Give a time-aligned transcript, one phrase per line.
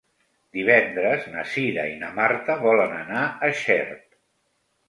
[0.59, 4.05] Divendres na Cira i na Marta volen anar a Xert.